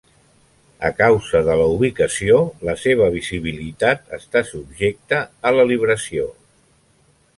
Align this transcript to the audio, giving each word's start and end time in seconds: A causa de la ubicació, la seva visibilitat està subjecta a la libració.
A 0.87 0.89
causa 1.01 1.41
de 1.49 1.57
la 1.59 1.67
ubicació, 1.73 2.39
la 2.69 2.75
seva 2.85 3.11
visibilitat 3.17 4.17
està 4.19 4.43
subjecta 4.53 5.21
a 5.51 5.53
la 5.59 5.67
libració. 5.75 6.27